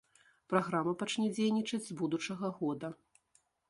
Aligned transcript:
Праграма 0.53 0.95
пачне 1.03 1.27
дзейнічаць 1.35 1.83
з 1.91 2.01
будучага 2.03 2.47
года. 2.61 2.87